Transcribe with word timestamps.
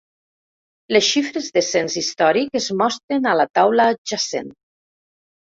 Les 0.95 1.03
xifres 1.15 1.49
de 1.57 1.63
cens 1.67 1.97
històric 2.03 2.59
es 2.61 2.71
mostren 2.81 3.29
a 3.33 3.35
la 3.43 3.47
taula 3.61 3.87
adjacent. 3.95 4.51